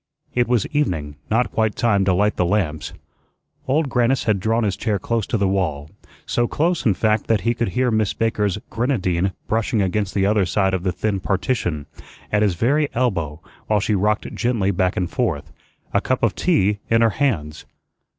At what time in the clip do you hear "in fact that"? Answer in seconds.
6.87-7.41